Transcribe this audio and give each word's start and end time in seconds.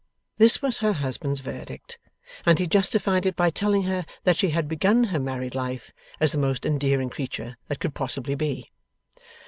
This 0.39 0.63
was 0.63 0.79
her 0.79 0.93
husband's 0.93 1.41
verdict, 1.41 1.99
and 2.43 2.57
he 2.57 2.65
justified 2.65 3.27
it 3.27 3.35
by 3.35 3.51
telling 3.51 3.83
her 3.83 4.03
that 4.23 4.35
she 4.35 4.49
had 4.49 4.67
begun 4.67 5.03
her 5.03 5.19
married 5.19 5.53
life 5.53 5.93
as 6.19 6.31
the 6.31 6.39
most 6.39 6.65
endearing 6.65 7.11
creature 7.11 7.55
that 7.67 7.79
could 7.79 7.93
possibly 7.93 8.33
be. 8.33 8.71